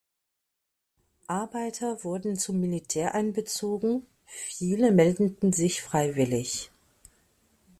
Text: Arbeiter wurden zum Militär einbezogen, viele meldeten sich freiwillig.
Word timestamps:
Arbeiter 1.27 2.03
wurden 2.03 2.35
zum 2.35 2.59
Militär 2.59 3.13
einbezogen, 3.13 4.03
viele 4.25 4.91
meldeten 4.91 5.53
sich 5.53 5.83
freiwillig. 5.83 6.71